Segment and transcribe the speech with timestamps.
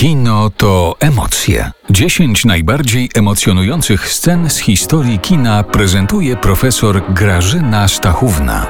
[0.00, 1.70] Kino to emocje.
[1.90, 8.66] 10 najbardziej emocjonujących scen z historii kina prezentuje profesor Grażyna Stachówna.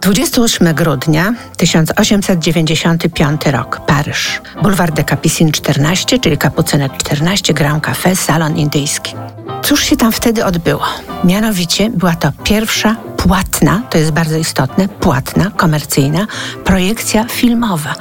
[0.00, 4.40] 28 grudnia 1895 rok, Paryż.
[4.62, 9.14] Bulwar de Capucine 14, czyli Kapucynek 14, Grand Café, salon indyjski.
[9.62, 10.84] Cóż się tam wtedy odbyło?
[11.24, 12.96] Mianowicie była to pierwsza
[13.28, 16.26] płatna, to jest bardzo istotne, płatna, komercyjna
[16.64, 17.94] projekcja filmowa,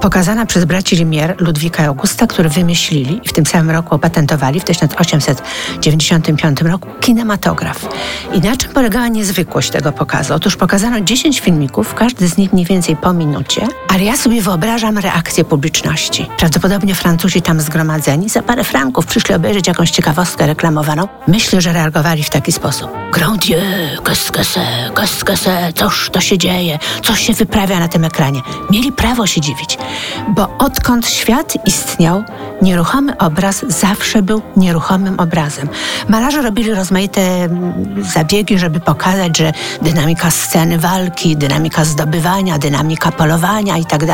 [0.00, 4.60] pokazana przez braci Limier, Ludwika i Augusta, którzy wymyślili i w tym samym roku opatentowali,
[4.60, 7.88] w 1895 roku, kinematograf.
[8.34, 10.34] I na czym polegała niezwykłość tego pokazu?
[10.34, 14.98] Otóż pokazano 10 filmików, każdy z nich mniej więcej po minucie, ale ja sobie wyobrażam
[14.98, 16.26] reakcję publiczności.
[16.38, 21.08] Prawdopodobnie Francuzi tam zgromadzeni za parę franków przyszli obejrzeć jakąś ciekawostkę reklamowaną.
[21.28, 22.90] Myślę, że reagowali w taki sposób.
[23.12, 23.60] Grand Dieu,
[24.04, 24.65] qu'est-ce que c'est?
[24.94, 28.40] Kaskase, coż to się dzieje, co się wyprawia na tym ekranie.
[28.70, 29.78] Mieli prawo się dziwić,
[30.28, 32.24] bo odkąd świat istniał,
[32.62, 35.68] nieruchomy obraz zawsze był nieruchomym obrazem.
[36.08, 43.76] Malarze robili rozmaite mm, zabiegi, żeby pokazać, że dynamika sceny walki, dynamika zdobywania, dynamika polowania
[43.78, 44.06] i tak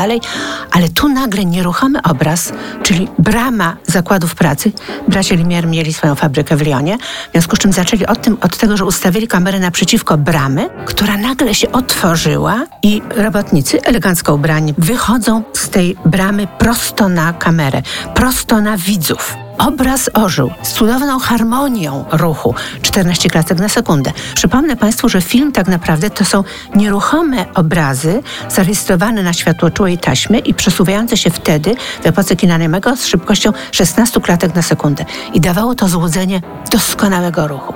[0.71, 4.71] ale tu nagle nieruchomy obraz, czyli brama zakładów pracy,
[5.07, 6.97] bracia Limier mieli swoją fabrykę w Lyonie,
[7.29, 10.69] w związku z czym zaczęli od, tym, od tego, że ustawili kamerę naprzeciwko bramy, bramy,
[10.85, 17.81] która nagle się otworzyła i robotnicy elegancko ubrani wychodzą z tej bramy prosto na kamerę,
[18.15, 19.42] prosto na widzów.
[19.57, 24.11] Obraz ożył z cudowną harmonią ruchu 14 klatek na sekundę.
[24.35, 26.43] Przypomnę Państwu, że film tak naprawdę to są
[26.75, 33.05] nieruchome obrazy zarejestrowane na światłoczułej taśmy i przesuwające się wtedy w epoce kina niemego z
[33.05, 35.05] szybkością 16 klatek na sekundę.
[35.33, 37.73] I dawało to złudzenie doskonałego ruchu.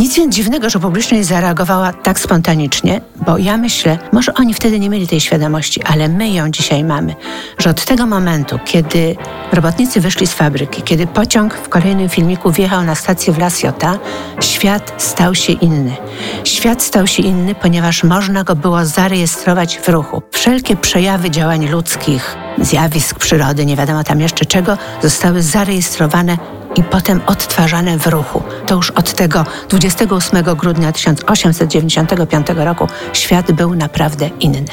[0.00, 4.90] Nic więc dziwnego, że publiczność zareagowała tak spontanicznie, bo ja myślę, może oni wtedy nie
[4.90, 7.14] mieli tej świadomości, ale my ją dzisiaj mamy,
[7.58, 9.16] że od tego momentu, kiedy
[9.52, 13.98] robotnicy wyszli z fabryki, kiedy pociąg w kolejnym filmiku wjechał na stację w La Ciotta,
[14.40, 15.96] świat stał się inny.
[16.44, 20.22] Świat stał się inny, ponieważ można go było zarejestrować w ruchu.
[20.30, 26.38] Wszelkie przejawy działań ludzkich, zjawisk przyrody, nie wiadomo tam jeszcze czego, zostały zarejestrowane
[26.76, 28.42] i potem odtwarzane w ruchu.
[28.66, 34.64] To już od tego 28 grudnia 1895 roku świat był naprawdę inny.